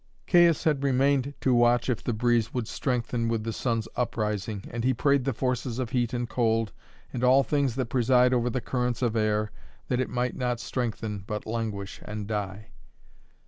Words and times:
Caius 0.25 0.63
had 0.63 0.83
remained 0.83 1.35
to 1.41 1.53
watch 1.53 1.87
if 1.87 2.03
the 2.03 2.11
breeze 2.11 2.55
would 2.55 2.67
strengthen 2.67 3.27
with 3.27 3.43
the 3.43 3.53
sun's 3.53 3.87
uprising, 3.95 4.63
and 4.71 4.83
he 4.83 4.95
prayed 4.95 5.25
the 5.25 5.31
forces 5.31 5.77
of 5.77 5.91
heat 5.91 6.11
and 6.11 6.27
cold, 6.27 6.73
and 7.13 7.23
all 7.23 7.43
things 7.43 7.75
that 7.75 7.85
preside 7.85 8.33
over 8.33 8.49
the 8.49 8.61
currents 8.61 9.03
of 9.03 9.15
air, 9.15 9.51
that 9.89 9.99
it 9.99 10.09
might 10.09 10.35
not 10.35 10.59
strengthen 10.59 11.19
but 11.27 11.45
languish 11.45 12.01
and 12.03 12.25
die. 12.25 12.71